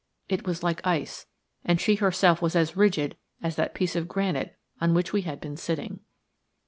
[0.27, 1.27] It was like ice,
[1.63, 5.39] and she herself was as rigid as that piece of granite on which we had
[5.39, 5.99] been sitting.